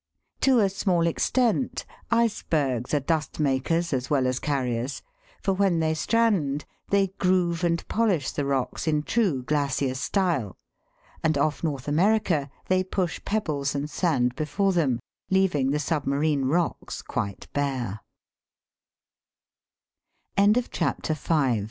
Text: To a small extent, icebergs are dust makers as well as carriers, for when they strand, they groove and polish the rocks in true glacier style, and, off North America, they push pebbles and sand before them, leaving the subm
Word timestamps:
To 0.39 0.57
a 0.57 0.67
small 0.67 1.05
extent, 1.05 1.85
icebergs 2.09 2.91
are 2.91 2.99
dust 3.01 3.39
makers 3.39 3.93
as 3.93 4.09
well 4.09 4.25
as 4.25 4.39
carriers, 4.39 5.03
for 5.43 5.53
when 5.53 5.79
they 5.79 5.93
strand, 5.93 6.65
they 6.89 7.09
groove 7.19 7.63
and 7.63 7.87
polish 7.87 8.31
the 8.31 8.43
rocks 8.47 8.87
in 8.87 9.03
true 9.03 9.43
glacier 9.43 9.93
style, 9.93 10.57
and, 11.21 11.37
off 11.37 11.63
North 11.63 11.87
America, 11.87 12.49
they 12.67 12.83
push 12.83 13.23
pebbles 13.25 13.75
and 13.75 13.91
sand 13.91 14.33
before 14.33 14.73
them, 14.73 15.01
leaving 15.29 15.69
the 15.69 15.77
subm 15.77 16.09